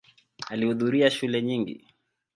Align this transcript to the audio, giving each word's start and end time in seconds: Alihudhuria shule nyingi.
Alihudhuria 0.49 1.09
shule 1.11 1.41
nyingi. 1.41 1.87